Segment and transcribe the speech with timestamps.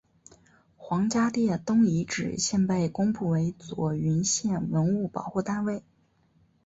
[0.77, 5.83] 黄家店东遗址现被公布为左云县文物保护单位。